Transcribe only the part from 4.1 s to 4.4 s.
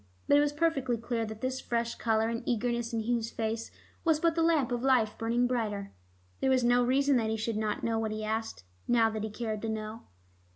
but